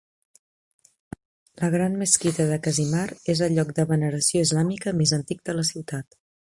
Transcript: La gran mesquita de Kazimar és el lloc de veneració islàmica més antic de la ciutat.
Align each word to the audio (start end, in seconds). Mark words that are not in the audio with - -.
La 1.61 1.69
gran 1.75 1.99
mesquita 2.01 2.47
de 2.53 2.57
Kazimar 2.69 3.05
és 3.37 3.45
el 3.49 3.55
lloc 3.59 3.73
de 3.81 3.87
veneració 3.95 4.47
islàmica 4.51 4.99
més 5.03 5.17
antic 5.23 5.49
de 5.51 5.61
la 5.61 5.71
ciutat. 5.75 6.23